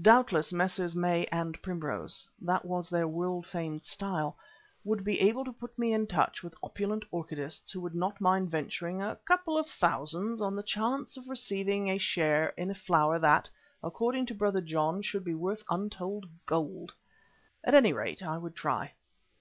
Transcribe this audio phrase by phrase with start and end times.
[0.00, 0.94] Doubtless Messrs.
[0.94, 4.36] May and Primrose that was their world famed style
[4.84, 8.48] would be able to put me in touch with opulent orchidists who would not mind
[8.48, 13.18] venturing a couple of thousands on the chance of receiving a share in a flower
[13.18, 13.50] that,
[13.82, 16.94] according to Brother John, should be worth untold gold.
[17.64, 18.92] At any rate, I would try.